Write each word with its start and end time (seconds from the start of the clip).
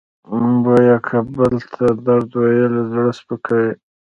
بویه 0.63 0.97
که 1.07 1.17
بل 1.35 1.55
ته 1.73 1.85
درد 2.05 2.31
ویل 2.39 2.73
زړه 2.91 3.11
سپکوي. 3.19 3.71